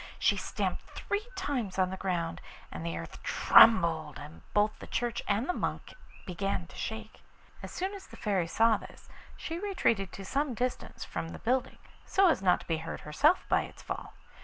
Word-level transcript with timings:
She 0.17 0.35
stamped 0.35 0.81
three 0.89 1.27
times 1.35 1.77
on 1.77 1.91
the 1.91 1.95
ground, 1.95 2.41
and 2.71 2.83
the 2.83 2.97
earth 2.97 3.21
trembled, 3.21 4.17
and 4.17 4.41
both 4.51 4.79
the 4.79 4.87
church 4.87 5.21
and 5.27 5.47
the 5.47 5.53
monk 5.53 5.93
began 6.25 6.65
to 6.65 6.75
shake. 6.75 7.21
As 7.61 7.69
soon 7.69 7.93
as 7.93 8.07
the 8.07 8.17
Fairy 8.17 8.47
saw 8.47 8.77
this 8.77 9.09
she 9.37 9.59
retreated 9.59 10.11
to 10.13 10.25
some 10.25 10.55
distance 10.55 11.05
from 11.05 11.29
the 11.29 11.37
building, 11.37 11.77
so 12.03 12.29
as 12.29 12.41
not 12.41 12.61
to 12.61 12.65
be 12.67 12.77
hurt 12.77 13.01
herself 13.01 13.45
by 13.47 13.61
its 13.61 13.83
fall. 13.83 14.13